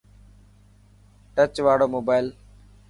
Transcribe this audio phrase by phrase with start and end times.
[1.35, 2.27] ٽچ واڙو موبائل.